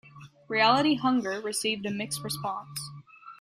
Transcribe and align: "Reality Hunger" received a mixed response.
"Reality 0.47 0.95
Hunger" 0.95 1.39
received 1.41 1.85
a 1.85 1.91
mixed 1.91 2.23
response. 2.23 2.81